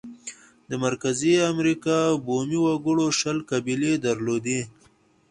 د 0.69 0.71
مرکزي 0.85 1.33
امریکا 1.51 1.99
بومي 2.25 2.59
وګړو 2.65 3.07
شل 3.19 3.37
قبیلې 3.51 3.93
درلودې. 4.05 4.61